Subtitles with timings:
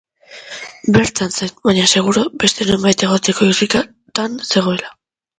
[0.93, 4.91] Bertan zen, baina seguru beste nonbait egoteko irrikan zegoela.